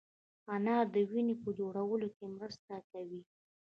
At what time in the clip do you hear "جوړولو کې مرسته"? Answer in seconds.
1.59-2.73